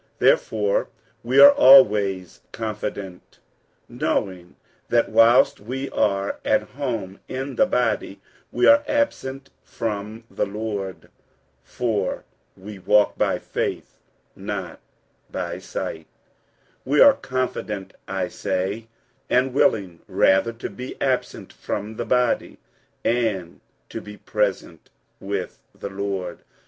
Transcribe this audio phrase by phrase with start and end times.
[0.01, 0.87] 47:005:006 Therefore
[1.21, 3.37] we are always confident,
[3.87, 4.55] knowing
[4.89, 8.19] that, whilst we are at home in the body,
[8.51, 11.01] we are absent from the Lord:
[11.63, 12.23] 47:005:007 (For
[12.57, 13.99] we walk by faith,
[14.35, 14.79] not
[15.31, 16.07] by sight:) 47:005:008
[16.85, 18.87] We are confident, I say,
[19.29, 22.57] and willing rather to be absent from the body,
[23.05, 24.89] and to be present
[25.19, 26.39] with the Lord.